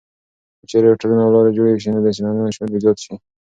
[0.59, 3.13] که چېرې هوټلونه او لارې جوړې شي نو د سېلانیانو شمېر به زیات شي.